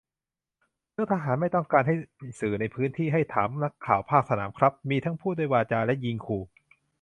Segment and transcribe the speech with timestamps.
[0.93, 1.95] เรื่องทหารไม่ต้องการให้
[2.39, 6.43] สื่ออยู่ในพื้นที่ ให้ถามนักข่าวภาคสนามครับ มีทั้งพูดด้วยวาจา และยิงขู่